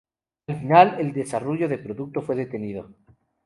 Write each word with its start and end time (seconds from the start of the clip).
Al 0.47 0.59
final, 0.59 0.95
el 0.99 1.13
desarrollo 1.13 1.67
de 1.67 1.77
producto 1.77 2.23
fue 2.23 2.35
detenido. 2.35 2.89